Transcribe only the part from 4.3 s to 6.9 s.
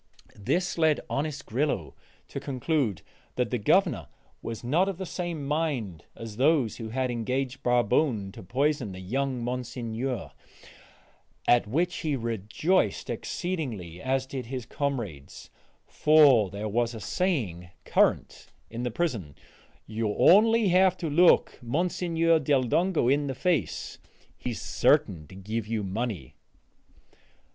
was not of the same mind as those who